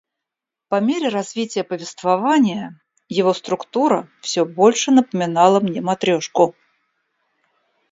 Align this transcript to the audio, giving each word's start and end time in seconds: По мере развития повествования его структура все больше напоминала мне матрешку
По 0.67 0.79
мере 0.81 1.09
развития 1.09 1.63
повествования 1.63 2.81
его 3.07 3.35
структура 3.35 4.09
все 4.21 4.45
больше 4.45 4.89
напоминала 4.89 5.59
мне 5.59 5.79
матрешку 5.79 6.55